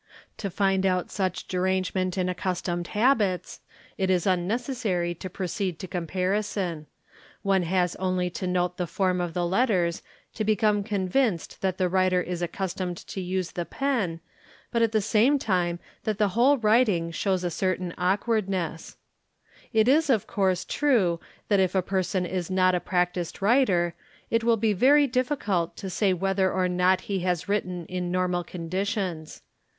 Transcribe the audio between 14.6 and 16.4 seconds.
but: the same time that the